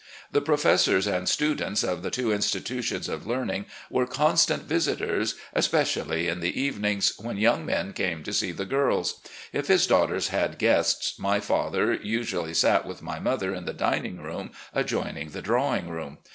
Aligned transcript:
The 0.31 0.41
professors 0.41 1.05
and 1.05 1.29
students 1.29 1.83
of 1.83 2.01
the 2.01 2.09
two 2.09 2.33
institutions 2.33 3.07
of 3.07 3.27
learning 3.27 3.65
were 3.87 4.07
constant 4.07 4.63
visitors, 4.63 5.35
especially 5.53 6.27
in 6.27 6.39
the 6.39 6.59
evenings, 6.59 7.13
when 7.19 7.37
young 7.37 7.67
men 7.67 7.93
came 7.93 8.23
to 8.23 8.33
see 8.33 8.51
the 8.51 8.65
girls. 8.65 9.21
If 9.53 9.67
his 9.67 9.85
daughters 9.85 10.29
had 10.29 10.57
guests, 10.57 11.19
my 11.19 11.39
father 11.39 11.93
usually 11.93 12.55
sat 12.55 12.83
with 12.83 13.03
my 13.03 13.19
mother 13.19 13.53
in 13.53 13.65
the 13.65 13.73
dining 13.73 14.17
room 14.19 14.49
adjoining 14.73 15.29
the 15.29 15.41
drawing 15.43 15.87
room. 15.87 16.17